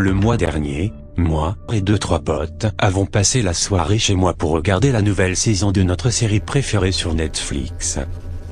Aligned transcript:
Le 0.00 0.14
mois 0.14 0.38
dernier, 0.38 0.94
moi 1.18 1.58
et 1.74 1.82
deux 1.82 1.98
trois 1.98 2.20
potes 2.20 2.64
avons 2.78 3.04
passé 3.04 3.42
la 3.42 3.52
soirée 3.52 3.98
chez 3.98 4.14
moi 4.14 4.32
pour 4.32 4.52
regarder 4.52 4.92
la 4.92 5.02
nouvelle 5.02 5.36
saison 5.36 5.72
de 5.72 5.82
notre 5.82 6.08
série 6.08 6.40
préférée 6.40 6.90
sur 6.90 7.12
Netflix. 7.12 7.98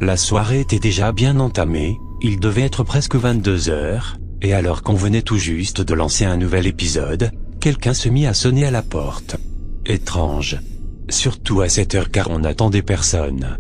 La 0.02 0.18
soirée 0.18 0.60
était 0.60 0.78
déjà 0.78 1.10
bien 1.10 1.40
entamée, 1.40 1.96
il 2.20 2.38
devait 2.38 2.66
être 2.66 2.82
presque 2.82 3.14
22 3.14 3.70
heures, 3.70 4.18
et 4.42 4.52
alors 4.52 4.82
qu'on 4.82 4.92
venait 4.92 5.22
tout 5.22 5.38
juste 5.38 5.80
de 5.80 5.94
lancer 5.94 6.26
un 6.26 6.36
nouvel 6.36 6.66
épisode, 6.66 7.30
quelqu'un 7.60 7.94
se 7.94 8.10
mit 8.10 8.26
à 8.26 8.34
sonner 8.34 8.66
à 8.66 8.70
la 8.70 8.82
porte. 8.82 9.38
Étrange. 9.86 10.58
Surtout 11.08 11.62
à 11.62 11.70
cette 11.70 11.94
heure 11.94 12.10
car 12.10 12.28
on 12.28 12.40
n'attendait 12.40 12.82
personne. 12.82 13.56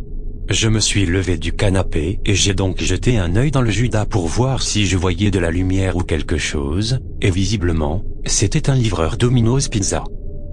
Je 0.50 0.68
me 0.68 0.80
suis 0.80 1.04
levé 1.04 1.36
du 1.36 1.52
canapé 1.52 2.20
et 2.24 2.34
j'ai 2.34 2.54
donc 2.54 2.80
jeté 2.80 3.18
un 3.18 3.36
œil 3.36 3.50
dans 3.50 3.60
le 3.60 3.70
Judas 3.70 4.06
pour 4.06 4.28
voir 4.28 4.62
si 4.62 4.86
je 4.86 4.96
voyais 4.96 5.30
de 5.30 5.38
la 5.38 5.50
lumière 5.50 5.96
ou 5.96 6.00
quelque 6.00 6.38
chose, 6.38 7.00
et 7.20 7.30
visiblement, 7.30 8.02
c'était 8.24 8.70
un 8.70 8.74
livreur 8.74 9.18
Domino's 9.18 9.68
Pizza. 9.68 10.04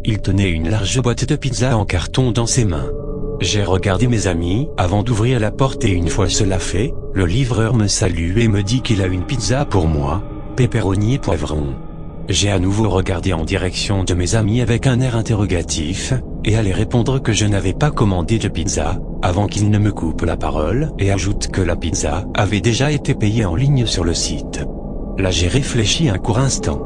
Il 0.03 0.19
tenait 0.19 0.49
une 0.49 0.69
large 0.69 1.01
boîte 1.01 1.23
de 1.23 1.37
pizza 1.37 1.77
en 1.77 1.85
carton 1.85 2.33
dans 2.33 2.45
ses 2.45 2.65
mains. 2.65 2.91
J'ai 3.39 3.63
regardé 3.63 4.07
mes 4.07 4.27
amis 4.27 4.67
avant 4.75 5.01
d'ouvrir 5.01 5.39
la 5.39 5.51
porte 5.51 5.85
et 5.85 5.91
une 5.91 6.09
fois 6.09 6.27
cela 6.27 6.59
fait, 6.59 6.93
le 7.13 7.25
livreur 7.25 7.73
me 7.73 7.87
salue 7.87 8.39
et 8.39 8.49
me 8.49 8.63
dit 8.63 8.81
qu'il 8.81 9.01
a 9.01 9.07
une 9.07 9.25
pizza 9.25 9.63
pour 9.63 9.87
moi, 9.87 10.21
pepperoni 10.57 11.13
et 11.13 11.19
poivron. 11.19 11.73
J'ai 12.27 12.51
à 12.51 12.59
nouveau 12.59 12.89
regardé 12.89 13.31
en 13.31 13.45
direction 13.45 14.03
de 14.03 14.13
mes 14.13 14.35
amis 14.35 14.59
avec 14.59 14.87
un 14.87 14.99
air 14.99 15.15
interrogatif, 15.15 16.13
et 16.45 16.55
allé 16.55 16.71
répondre 16.71 17.19
que 17.19 17.33
je 17.33 17.45
n'avais 17.45 17.73
pas 17.73 17.91
commandé 17.91 18.37
de 18.37 18.47
pizza, 18.47 18.99
avant 19.21 19.47
qu'il 19.47 19.69
ne 19.71 19.79
me 19.79 19.91
coupe 19.91 20.21
la 20.21 20.37
parole 20.37 20.91
et 20.99 21.11
ajoute 21.11 21.47
que 21.47 21.61
la 21.61 21.75
pizza 21.75 22.25
avait 22.35 22.61
déjà 22.61 22.91
été 22.91 23.15
payée 23.15 23.45
en 23.45 23.55
ligne 23.55 23.87
sur 23.87 24.03
le 24.03 24.13
site. 24.13 24.63
Là 25.17 25.31
j'ai 25.31 25.47
réfléchi 25.47 26.07
un 26.07 26.19
court 26.19 26.39
instant. 26.39 26.81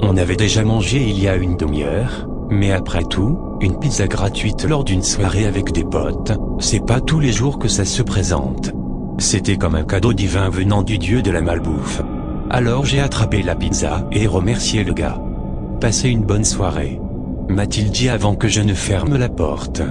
On 0.00 0.16
avait 0.16 0.36
déjà 0.36 0.64
mangé 0.64 1.06
il 1.06 1.22
y 1.22 1.28
a 1.28 1.36
une 1.36 1.56
demi-heure, 1.56 2.26
mais 2.50 2.72
après 2.72 3.04
tout, 3.04 3.38
une 3.60 3.78
pizza 3.78 4.08
gratuite 4.08 4.64
lors 4.64 4.82
d'une 4.82 5.02
soirée 5.02 5.46
avec 5.46 5.72
des 5.72 5.84
potes, 5.84 6.32
c'est 6.58 6.84
pas 6.84 7.00
tous 7.00 7.20
les 7.20 7.32
jours 7.32 7.58
que 7.58 7.68
ça 7.68 7.84
se 7.84 8.02
présente. 8.02 8.72
C'était 9.18 9.58
comme 9.58 9.74
un 9.74 9.84
cadeau 9.84 10.14
divin 10.14 10.48
venant 10.48 10.82
du 10.82 10.98
dieu 10.98 11.20
de 11.20 11.30
la 11.30 11.42
malbouffe. 11.42 12.02
Alors 12.50 12.86
j'ai 12.86 13.00
attrapé 13.00 13.42
la 13.42 13.54
pizza 13.54 14.08
et 14.10 14.26
remercié 14.26 14.84
le 14.84 14.94
gars. 14.94 15.22
Passez 15.80 16.08
une 16.08 16.24
bonne 16.24 16.44
soirée. 16.44 16.98
M'a-t-il 17.52 17.90
dit 17.90 18.08
avant 18.08 18.34
que 18.34 18.48
je 18.48 18.62
ne 18.62 18.72
ferme 18.72 19.18
la 19.18 19.28
porte. 19.28 19.82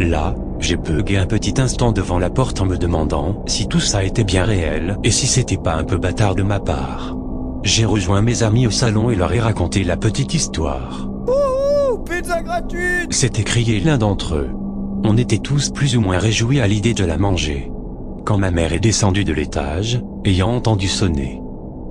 Là, 0.00 0.34
j'ai 0.58 0.76
bugué 0.76 1.18
un 1.18 1.26
petit 1.26 1.54
instant 1.60 1.92
devant 1.92 2.18
la 2.18 2.30
porte 2.30 2.60
en 2.60 2.66
me 2.66 2.76
demandant 2.76 3.44
si 3.46 3.68
tout 3.68 3.78
ça 3.78 4.02
était 4.02 4.24
bien 4.24 4.42
réel 4.42 4.98
et 5.04 5.12
si 5.12 5.28
c'était 5.28 5.56
pas 5.56 5.76
un 5.76 5.84
peu 5.84 5.98
bâtard 5.98 6.34
de 6.34 6.42
ma 6.42 6.58
part. 6.58 7.16
J'ai 7.62 7.84
rejoint 7.84 8.22
mes 8.22 8.42
amis 8.42 8.66
au 8.66 8.72
salon 8.72 9.08
et 9.08 9.14
leur 9.14 9.32
ai 9.32 9.38
raconté 9.38 9.84
la 9.84 9.96
petite 9.96 10.34
histoire. 10.34 11.08
Ouh, 11.28 11.98
pizza 11.98 12.42
gratuite 12.42 13.12
S'était 13.12 13.44
crié 13.44 13.78
l'un 13.78 13.98
d'entre 13.98 14.34
eux. 14.34 14.50
On 15.04 15.16
était 15.16 15.38
tous 15.38 15.70
plus 15.70 15.96
ou 15.96 16.00
moins 16.00 16.18
réjouis 16.18 16.58
à 16.58 16.66
l'idée 16.66 16.94
de 16.94 17.04
la 17.04 17.18
manger. 17.18 17.70
Quand 18.24 18.36
ma 18.36 18.50
mère 18.50 18.72
est 18.72 18.80
descendue 18.80 19.24
de 19.24 19.32
l'étage, 19.32 20.02
ayant 20.24 20.56
entendu 20.56 20.88
sonner, 20.88 21.40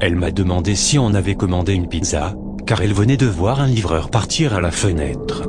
elle 0.02 0.18
m'a 0.18 0.32
demandé 0.32 0.76
si 0.76 1.00
on 1.00 1.14
avait 1.14 1.36
commandé 1.36 1.74
une 1.74 1.88
pizza, 1.88 2.36
car 2.66 2.82
elle 2.82 2.94
venait 2.94 3.18
de 3.18 3.28
voir 3.28 3.62
un 3.62 3.68
livreur 3.68 4.10
partir 4.10 4.54
à 4.54 4.62
la 4.62 4.72
fenêtre. 4.72 5.44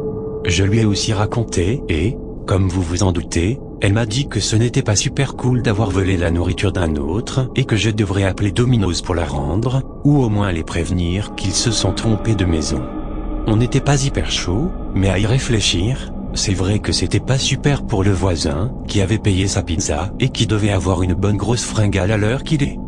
Je 0.45 0.64
lui 0.64 0.81
ai 0.81 0.84
aussi 0.84 1.12
raconté, 1.12 1.83
et, 1.89 2.17
comme 2.47 2.69
vous 2.69 2.83
vous 2.83 3.03
en 3.03 3.12
doutez, 3.12 3.58
elle 3.81 3.92
m'a 3.92 4.06
dit 4.06 4.28
que 4.28 4.41
ce 4.41 4.56
n'était 4.56 4.83
pas 4.83 4.97
super 4.97 5.34
cool 5.34 5.62
d'avoir 5.62 5.91
volé 5.91 6.17
la 6.17 6.31
nourriture 6.31 6.73
d'un 6.73 6.97
autre, 6.97 7.50
et 7.56 7.64
que 7.64 7.77
je 7.77 7.91
devrais 7.91 8.25
appeler 8.25 8.53
Domino's 8.53 9.03
pour 9.03 9.14
la 9.14 9.25
rendre, 9.25 9.83
ou 10.05 10.23
au 10.23 10.28
moins 10.28 10.53
les 10.53 10.62
prévenir 10.62 11.34
qu'ils 11.34 11.53
se 11.53 11.70
sont 11.70 11.92
trompés 11.92 12.34
de 12.34 12.45
maison. 12.45 12.83
On 13.47 13.56
n'était 13.56 13.80
pas 13.80 14.02
hyper 14.02 14.30
chaud, 14.30 14.70
mais 14.95 15.08
à 15.08 15.19
y 15.19 15.27
réfléchir, 15.27 16.13
c'est 16.35 16.55
vrai 16.55 16.79
que 16.79 16.92
c'était 16.92 17.20
pas 17.20 17.39
super 17.39 17.85
pour 17.85 18.05
le 18.05 18.13
voisin, 18.13 18.73
qui 18.86 19.01
avait 19.01 19.19
payé 19.19 19.46
sa 19.46 19.63
pizza, 19.63 20.13
et 20.20 20.29
qui 20.29 20.46
devait 20.46 20.70
avoir 20.70 21.02
une 21.02 21.14
bonne 21.14 21.36
grosse 21.36 21.64
fringale 21.64 22.13
à 22.13 22.17
l'heure 22.17 22.45
qu'il 22.45 22.63
est. 22.63 22.79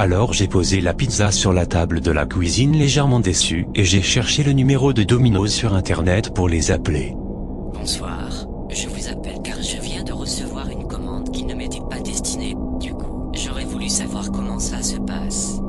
Alors 0.00 0.32
j'ai 0.32 0.46
posé 0.46 0.80
la 0.80 0.94
pizza 0.94 1.32
sur 1.32 1.52
la 1.52 1.66
table 1.66 2.00
de 2.00 2.12
la 2.12 2.24
cuisine 2.24 2.70
légèrement 2.70 3.18
déçu 3.18 3.66
et 3.74 3.82
j'ai 3.82 4.00
cherché 4.00 4.44
le 4.44 4.52
numéro 4.52 4.92
de 4.92 5.02
Domino's 5.02 5.52
sur 5.52 5.74
internet 5.74 6.32
pour 6.32 6.48
les 6.48 6.70
appeler. 6.70 7.16
Bonsoir, 7.74 8.46
je 8.70 8.86
vous 8.86 9.08
appelle 9.08 9.42
car 9.42 9.60
je 9.60 9.80
viens 9.82 10.04
de 10.04 10.12
recevoir 10.12 10.68
une 10.70 10.86
commande 10.86 11.32
qui 11.32 11.44
ne 11.44 11.52
m'était 11.52 11.82
pas 11.90 11.98
destinée. 11.98 12.54
Du 12.78 12.94
coup, 12.94 13.32
j'aurais 13.34 13.64
voulu 13.64 13.88
savoir 13.88 14.30
comment 14.30 14.60
ça 14.60 14.84
se 14.84 14.98
passe. 14.98 15.60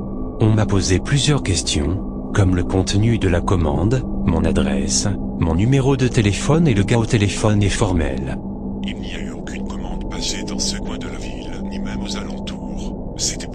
On 0.41 0.53
m'a 0.53 0.67
posé 0.67 0.99
plusieurs 0.99 1.41
questions, 1.41 1.97
comme 2.31 2.55
le 2.55 2.63
contenu 2.63 3.17
de 3.17 3.29
la 3.29 3.41
commande, 3.41 4.03
mon 4.27 4.45
adresse, 4.45 5.07
mon 5.39 5.55
numéro 5.55 5.97
de 5.97 6.07
téléphone 6.07 6.67
et 6.67 6.75
le 6.75 6.83
gars 6.83 6.99
au 6.99 7.05
téléphone 7.07 7.63
est 7.63 7.69
formel. 7.69 8.37
Il 8.83 8.99
n'y 8.99 9.15
a 9.15 9.21
eu 9.21 9.31
aucune 9.31 9.67
commande 9.67 10.07
passée 10.07 10.43
dans 10.43 10.59
ce 10.59 10.77
coin 10.77 10.99
de 10.99 11.07
la 11.07 11.17
ville, 11.17 11.63
ni 11.63 11.79
même 11.79 12.03
aux 12.03 12.15
alentours. 12.15 13.15
C'était 13.17 13.48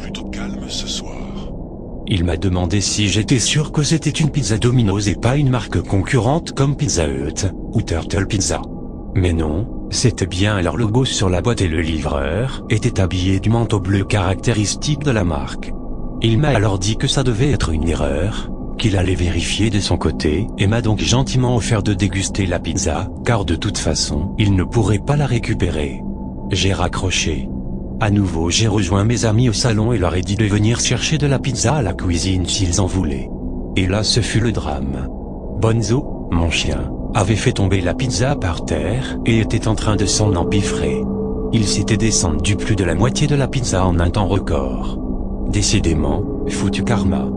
Il 2.07 2.25
m'a 2.25 2.37
demandé 2.37 2.83
si 2.83 3.09
j'étais 3.09 3.39
sûr 3.39 3.73
que 3.73 3.83
c'était 3.83 4.11
une 4.11 4.31
pizza 4.31 4.59
Domino's 4.59 5.09
et 5.09 5.15
pas 5.15 5.37
une 5.37 5.49
marque 5.49 5.81
concurrente 5.81 6.53
comme 6.53 6.77
Pizza 6.77 7.09
Hut, 7.09 7.47
ou 7.73 7.81
Turtle 7.81 8.27
Pizza. 8.27 8.61
Mais 9.15 9.33
non, 9.33 9.67
c'était 9.91 10.27
bien 10.27 10.61
leur 10.61 10.77
logo 10.77 11.05
sur 11.05 11.31
la 11.31 11.41
boîte 11.41 11.63
et 11.63 11.69
le 11.69 11.81
livreur 11.81 12.65
était 12.69 13.01
habillé 13.01 13.41
du 13.41 13.49
manteau 13.49 13.81
bleu 13.81 14.05
caractéristique 14.05 15.03
de 15.03 15.13
la 15.13 15.25
marque. 15.25 15.73
Il 16.21 16.39
m'a 16.39 16.49
alors 16.49 16.79
dit 16.79 16.97
que 16.97 17.07
ça 17.07 17.23
devait 17.23 17.51
être 17.51 17.71
une 17.71 17.89
erreur, 17.89 18.51
qu'il 18.77 18.97
allait 18.97 19.15
vérifier 19.15 19.71
de 19.71 19.81
son 19.81 19.97
côté, 19.97 20.47
et 20.59 20.67
m'a 20.67 20.83
donc 20.83 21.01
gentiment 21.01 21.57
offert 21.57 21.83
de 21.83 21.95
déguster 21.95 22.45
la 22.45 22.59
pizza, 22.59 23.09
car 23.25 23.45
de 23.45 23.55
toute 23.55 23.79
façon, 23.79 24.35
il 24.39 24.55
ne 24.55 24.65
pourrait 24.65 24.99
pas 24.99 25.17
la 25.17 25.27
récupérer. 25.27 26.03
J'ai 26.51 26.73
raccroché. 26.73 27.49
À 28.05 28.11
nouveau 28.11 28.51
j'ai 28.51 28.69
rejoint 28.69 29.05
mes 29.05 29.25
amis 29.25 29.49
au 29.49 29.55
salon 29.55 29.95
et 29.95 29.97
leur 29.97 30.15
ai 30.15 30.21
dit 30.21 30.37
de 30.37 30.45
venir 30.45 30.79
chercher 30.79 31.17
de 31.17 31.27
la 31.27 31.39
pizza 31.39 31.77
à 31.77 31.81
la 31.81 31.95
cuisine 31.95 32.47
s'ils 32.47 32.83
en 32.83 32.85
voulaient. 32.85 33.31
Et 33.77 33.87
là 33.87 34.03
ce 34.03 34.21
fut 34.21 34.41
le 34.41 34.53
drame. 34.53 35.09
Bonzo, 35.59 36.29
mon 36.31 36.51
chien, 36.51 36.93
avait 37.15 37.35
fait 37.35 37.53
tomber 37.53 37.81
la 37.81 37.95
pizza 37.95 38.37
par 38.37 38.67
terre 38.67 39.17
et 39.25 39.39
était 39.39 39.69
en 39.69 39.75
train 39.75 39.97
de 39.97 40.05
s'en 40.05 40.35
empiffrer. 40.35 41.01
Il 41.55 41.67
s'était 41.67 41.97
descendu 41.97 42.57
plus 42.57 42.77
de 42.77 42.85
la 42.85 42.95
moitié 42.95 43.27
de 43.27 43.37
la 43.37 43.49
pizza 43.49 43.87
en 43.87 43.99
un 43.99 44.11
temps 44.11 44.29
record. 44.29 44.99
Décidément, 45.49 46.23
foutu 46.47 46.85
karma. 46.85 47.31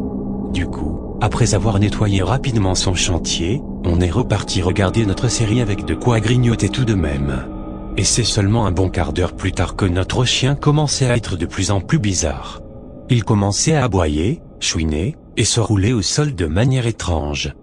Du 0.51 0.67
coup, 0.67 0.99
après 1.21 1.53
avoir 1.53 1.79
nettoyé 1.79 2.21
rapidement 2.21 2.75
son 2.75 2.93
chantier, 2.93 3.61
on 3.85 4.01
est 4.01 4.11
reparti 4.11 4.61
regarder 4.61 5.05
notre 5.05 5.29
série 5.29 5.61
avec 5.61 5.85
de 5.85 5.93
quoi 5.93 6.19
grignoter 6.19 6.67
tout 6.67 6.83
de 6.83 6.93
même. 6.93 7.56
Et 7.97 8.03
c'est 8.03 8.23
seulement 8.23 8.67
un 8.67 8.71
bon 8.71 8.89
quart 8.89 9.11
d'heure 9.11 9.35
plus 9.35 9.51
tard 9.51 9.75
que 9.75 9.85
notre 9.85 10.23
chien 10.23 10.55
commençait 10.55 11.07
à 11.07 11.17
être 11.17 11.35
de 11.35 11.47
plus 11.47 11.71
en 11.71 11.81
plus 11.81 11.97
bizarre. 11.97 12.61
Il 13.09 13.23
commençait 13.23 13.73
à 13.73 13.85
aboyer, 13.85 14.41
chouiner, 14.59 15.15
et 15.35 15.45
se 15.45 15.59
rouler 15.59 15.93
au 15.93 16.03
sol 16.03 16.35
de 16.35 16.45
manière 16.45 16.85
étrange. 16.85 17.53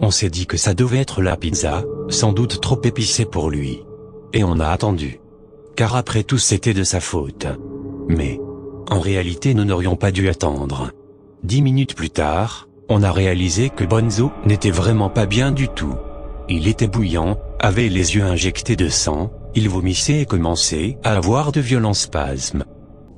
On 0.00 0.10
s'est 0.10 0.30
dit 0.30 0.46
que 0.46 0.56
ça 0.56 0.74
devait 0.74 0.98
être 0.98 1.22
la 1.22 1.36
pizza, 1.36 1.84
sans 2.08 2.32
doute 2.32 2.60
trop 2.60 2.80
épicée 2.82 3.24
pour 3.24 3.50
lui. 3.50 3.82
Et 4.32 4.42
on 4.42 4.58
a 4.58 4.68
attendu. 4.68 5.20
Car 5.76 5.94
après 5.94 6.24
tout 6.24 6.38
c'était 6.38 6.74
de 6.74 6.84
sa 6.84 7.00
faute. 7.00 7.46
Mais, 8.08 8.40
en 8.90 9.00
réalité 9.00 9.54
nous 9.54 9.64
n'aurions 9.64 9.96
pas 9.96 10.10
dû 10.10 10.28
attendre. 10.28 10.90
Dix 11.44 11.62
minutes 11.62 11.94
plus 11.94 12.10
tard, 12.10 12.68
on 12.88 13.02
a 13.02 13.12
réalisé 13.12 13.70
que 13.70 13.84
Bonzo 13.84 14.32
n'était 14.44 14.70
vraiment 14.70 15.10
pas 15.10 15.26
bien 15.26 15.52
du 15.52 15.68
tout. 15.68 15.94
Il 16.48 16.68
était 16.68 16.88
bouillant, 16.88 17.38
avait 17.60 17.88
les 17.88 18.16
yeux 18.16 18.24
injectés 18.24 18.76
de 18.76 18.88
sang, 18.88 19.30
il 19.54 19.68
vomissait 19.68 20.20
et 20.20 20.26
commençait 20.26 20.98
à 21.04 21.12
avoir 21.12 21.52
de 21.52 21.60
violents 21.60 21.94
spasmes. 21.94 22.64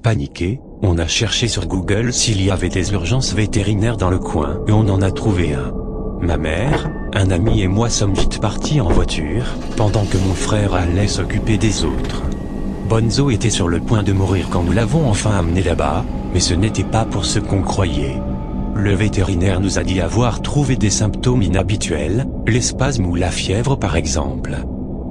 Paniqué, 0.02 0.60
on 0.82 0.98
a 0.98 1.06
cherché 1.06 1.48
sur 1.48 1.66
Google 1.66 2.12
s'il 2.12 2.42
y 2.42 2.50
avait 2.50 2.68
des 2.68 2.92
urgences 2.92 3.34
vétérinaires 3.34 3.97
dans 3.97 4.10
le 4.10 4.18
coin 4.18 4.60
et 4.68 4.72
on 4.72 4.88
en 4.88 5.03
a 5.03 5.10
trouvé 5.10 5.54
un. 5.54 5.72
Ma 6.21 6.36
mère, 6.36 6.91
un 7.12 7.30
ami 7.30 7.62
et 7.62 7.68
moi 7.68 7.91
sommes 7.91 8.15
vite 8.15 8.41
partis 8.41 8.80
en 8.80 8.88
voiture, 8.88 9.44
pendant 9.77 10.04
que 10.04 10.18
mon 10.18 10.34
frère 10.34 10.74
allait 10.74 11.09
s'occuper 11.09 11.59
des 11.59 11.84
autres. 11.84 12.22
Bonzo 12.88 13.30
était 13.30 13.50
sur 13.50 13.68
le 13.68 13.80
point 13.80 14.03
de 14.03 14.12
mourir 14.12 14.48
quand 14.50 14.62
nous 14.62 14.72
l'avons 14.72 15.09
enfin 15.09 15.36
amené 15.38 15.62
là-bas, 15.62 16.04
mais 16.33 16.41
ce 16.41 16.54
n'était 16.54 16.84
pas 16.84 17.04
pour 17.04 17.24
ce 17.24 17.38
qu'on 17.38 17.62
croyait. 17.62 18.21
Le 18.77 18.94
vétérinaire 18.94 19.60
nous 19.60 19.78
a 19.78 19.83
dit 19.83 20.00
avoir 20.00 20.42
trouvé 20.42 20.77
des 20.77 20.91
symptômes 20.91 21.42
inhabituels, 21.42 22.27
les 22.47 22.60
spasmes 22.60 23.06
ou 23.06 23.15
la 23.15 23.30
fièvre 23.30 23.77
par 23.77 23.97
exemple. 23.97 24.56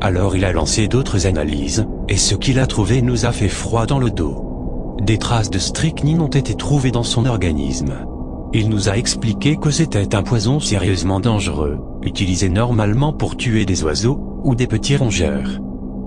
Alors 0.06 0.36
il 0.36 0.46
a 0.46 0.52
lancé 0.52 0.88
d'autres 0.88 1.26
analyses, 1.26 1.88
et 2.10 2.18
ce 2.18 2.36
qu'il 2.36 2.60
a 2.60 2.68
trouvé 2.68 3.02
nous 3.02 3.26
a 3.26 3.32
fait 3.32 3.50
froid 3.50 3.88
dans 3.88 3.98
le 3.98 4.12
dos. 4.12 4.96
Des 5.02 5.18
traces 5.18 5.50
de 5.50 5.58
strychnine 5.58 6.22
ont 6.22 6.28
été 6.28 6.54
trouvées 6.54 6.92
dans 6.92 7.02
son 7.02 7.26
organisme. 7.26 8.06
Il 8.54 8.70
nous 8.70 8.88
a 8.88 8.98
expliqué 8.98 9.56
que 9.56 9.72
c'était 9.72 10.14
un 10.14 10.22
poison 10.22 10.60
sérieusement 10.60 11.20
dangereux, 11.20 11.80
utilisé 12.04 12.50
normalement 12.50 13.14
pour 13.14 13.36
tuer 13.36 13.66
des 13.66 13.84
oiseaux, 13.84 14.22
ou 14.44 14.54
des 14.54 14.68
petits 14.68 14.96
rongeurs. 14.96 15.60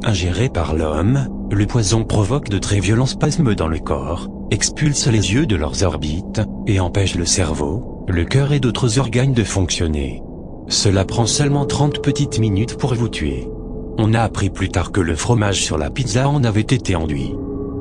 Ingéré 0.04 0.48
par 0.48 0.76
l'homme, 0.76 1.26
le 1.50 1.66
poison 1.66 2.04
provoque 2.04 2.50
de 2.50 2.58
très 2.58 2.78
violents 2.78 3.04
spasmes 3.04 3.56
dans 3.56 3.66
le 3.66 3.80
corps, 3.80 4.28
expulse 4.52 5.08
les 5.08 5.32
yeux 5.32 5.46
de 5.46 5.56
leurs 5.56 5.82
orbites, 5.82 6.42
et 6.68 6.78
empêche 6.78 7.16
le 7.16 7.26
cerveau, 7.26 8.04
le 8.06 8.24
cœur 8.24 8.52
et 8.52 8.60
d'autres 8.60 9.00
organes 9.00 9.34
de 9.34 9.42
fonctionner. 9.42 10.22
Cela 10.68 11.04
prend 11.04 11.26
seulement 11.26 11.66
30 11.66 12.00
petites 12.00 12.38
minutes 12.38 12.76
pour 12.76 12.94
vous 12.94 13.08
tuer. 13.08 13.48
On 14.00 14.14
a 14.14 14.20
appris 14.20 14.48
plus 14.48 14.68
tard 14.68 14.92
que 14.92 15.00
le 15.00 15.16
fromage 15.16 15.60
sur 15.60 15.76
la 15.76 15.90
pizza 15.90 16.28
en 16.28 16.44
avait 16.44 16.60
été 16.60 16.94
enduit. 16.94 17.34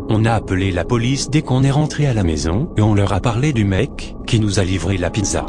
On 0.09 0.25
a 0.25 0.33
appelé 0.33 0.71
la 0.71 0.83
police 0.83 1.29
dès 1.29 1.43
qu'on 1.43 1.63
est 1.63 1.69
rentré 1.69 2.07
à 2.07 2.13
la 2.15 2.23
maison 2.23 2.69
et 2.75 2.81
on 2.81 2.95
leur 2.95 3.13
a 3.13 3.19
parlé 3.19 3.53
du 3.53 3.65
mec 3.65 4.15
qui 4.25 4.39
nous 4.39 4.59
a 4.59 4.63
livré 4.63 4.97
la 4.97 5.11
pizza. 5.11 5.45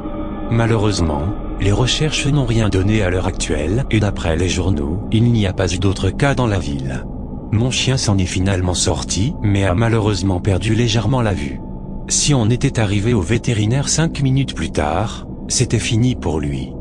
Malheureusement, 0.51 1.23
les 1.59 1.73
recherches 1.73 2.27
n'ont 2.27 2.45
rien 2.45 2.69
donné 2.69 3.01
à 3.01 3.09
l'heure 3.09 3.27
actuelle 3.27 3.87
et 3.91 3.99
d'après 3.99 4.37
les 4.37 4.51
journaux, 4.51 5.01
il 5.11 5.33
n'y 5.33 5.47
a 5.47 5.55
pas 5.55 5.73
eu 5.73 5.79
d'autres 5.79 6.11
cas 6.11 6.35
dans 6.35 6.47
la 6.47 6.59
ville. 6.59 7.03
Mon 7.51 7.71
chien 7.71 7.97
s'en 7.97 8.19
est 8.19 8.27
finalement 8.27 8.75
sorti, 8.75 9.33
mais 9.43 9.65
a 9.65 9.75
malheureusement 9.75 10.39
perdu 10.39 10.75
légèrement 10.75 11.23
la 11.23 11.33
vue. 11.33 11.63
Si 12.09 12.35
on 12.35 12.51
était 12.51 12.79
arrivé 12.79 13.15
au 13.15 13.23
vétérinaire 13.23 13.89
cinq 13.89 14.21
minutes 14.21 14.55
plus 14.55 14.71
tard, 14.71 15.27
c'était 15.49 15.79
fini 15.79 16.15
pour 16.15 16.41
lui. 16.41 16.75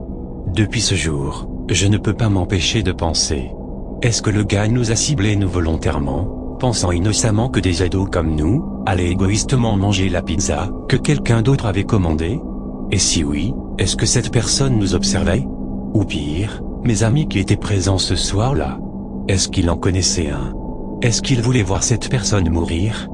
Depuis 0.54 0.82
ce 0.82 0.96
jour, 0.96 1.50
je 1.70 1.88
ne 1.88 1.98
peux 1.98 2.14
pas 2.14 2.28
m'empêcher 2.28 2.84
de 2.84 2.92
penser. 2.92 3.52
Est-ce 4.04 4.22
que 4.22 4.30
le 4.30 4.44
gars 4.44 4.68
nous 4.68 4.92
a 4.92 4.96
ciblés 4.96 5.36
nous 5.36 5.50
volontairement, 5.50 6.58
pensant 6.60 6.92
innocemment 6.92 7.50
que 7.50 7.60
des 7.60 7.82
ados 7.82 8.08
comme 8.12 8.36
nous, 8.36 8.64
allaient 8.86 9.10
égoïstement 9.10 9.76
manger 9.76 10.08
la 10.10 10.22
pizza, 10.22 10.70
que 10.88 10.98
quelqu'un 10.98 11.42
d'autre 11.42 11.66
avait 11.66 11.84
commandé 11.84 12.40
Et 12.92 13.00
si 13.00 13.24
oui, 13.24 13.56
est-ce 13.80 13.96
que 13.96 14.06
cette 14.06 14.32
personne 14.32 14.78
nous 14.78 14.94
observait? 14.94 15.48
Ou 15.96 16.04
pire, 16.04 16.62
mes 16.84 17.02
amis 17.02 17.28
qui 17.28 17.40
étaient 17.40 17.58
présents 17.58 17.98
ce 17.98 18.16
soir-là 18.16 18.78
Est-ce 19.28 19.48
qu'il 19.48 19.68
en 19.72 19.78
connaissait 19.78 20.30
un? 20.30 20.54
Est-ce 21.02 21.24
qu'il 21.24 21.42
voulait 21.42 21.64
voir 21.64 21.82
cette 21.82 22.10
personne 22.10 22.50
mourir? 22.50 23.10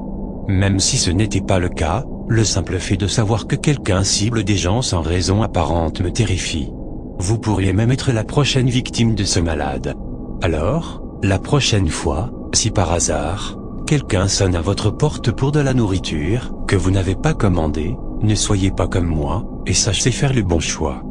Même 0.48 0.80
si 0.80 0.98
ce 0.98 1.10
n'était 1.10 1.40
pas 1.40 1.58
le 1.58 1.70
cas, 1.70 2.04
le 2.28 2.44
simple 2.44 2.78
fait 2.78 2.98
de 2.98 3.06
savoir 3.06 3.46
que 3.46 3.56
quelqu'un 3.56 4.04
cible 4.04 4.44
des 4.44 4.56
gens 4.56 4.82
sans 4.82 5.00
raison 5.00 5.42
apparente 5.42 6.02
me 6.02 6.12
terrifie. 6.12 6.72
Vous 7.18 7.38
pourriez 7.38 7.72
même 7.72 7.90
être 7.90 8.12
la 8.12 8.24
prochaine 8.24 8.68
victime 8.68 9.14
de 9.14 9.24
ce 9.24 9.40
malade. 9.40 9.94
Alors, 10.44 11.00
la 11.22 11.38
prochaine 11.38 11.88
fois, 11.88 12.30
si 12.52 12.70
par 12.70 12.92
hasard, 12.92 13.56
quelqu'un 13.86 14.28
sonne 14.28 14.54
à 14.54 14.60
votre 14.60 14.90
porte 14.90 15.30
pour 15.30 15.52
de 15.52 15.60
la 15.60 15.72
nourriture, 15.72 16.52
que 16.68 16.76
vous 16.76 16.90
n'avez 16.90 17.14
pas 17.14 17.32
commandé, 17.32 17.96
ne 18.20 18.34
soyez 18.34 18.70
pas 18.70 18.86
comme 18.86 19.06
moi, 19.06 19.46
et 19.64 19.72
sachez 19.72 20.10
faire 20.10 20.34
le 20.34 20.42
bon 20.42 20.60
choix. 20.60 21.02